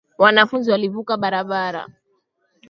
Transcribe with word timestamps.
Wanafunzi 0.17 0.71
walivuka 0.71 1.17
barabara 1.17 1.87